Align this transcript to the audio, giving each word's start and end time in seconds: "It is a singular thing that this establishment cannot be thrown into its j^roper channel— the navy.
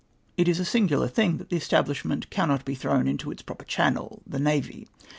"It 0.35 0.47
is 0.47 0.59
a 0.59 0.65
singular 0.65 1.07
thing 1.07 1.37
that 1.37 1.49
this 1.49 1.61
establishment 1.61 2.31
cannot 2.31 2.65
be 2.65 2.73
thrown 2.73 3.07
into 3.07 3.29
its 3.29 3.43
j^roper 3.43 3.67
channel— 3.67 4.23
the 4.25 4.39
navy. 4.39 4.87